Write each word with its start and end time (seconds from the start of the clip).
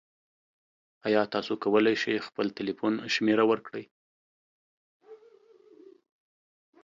ایا 1.07 1.21
تاسو 1.33 1.53
کولی 1.63 1.95
شئ 2.01 2.15
خپل 2.27 2.45
تلیفون 2.57 2.93
شمیره 3.13 3.43
ورکړئ؟ 3.47 3.85